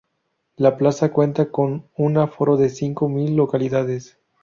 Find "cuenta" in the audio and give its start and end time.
1.13-1.51